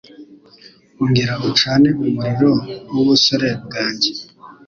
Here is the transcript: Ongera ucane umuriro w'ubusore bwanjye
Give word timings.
Ongera 1.03 1.33
ucane 1.49 1.89
umuriro 2.03 2.51
w'ubusore 2.93 3.49
bwanjye 3.65 4.09